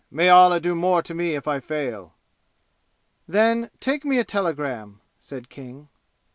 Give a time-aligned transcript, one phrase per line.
[0.09, 2.15] May Allah do more to me if I fail!"
[3.27, 5.89] "Then, take me a telegram!" said King.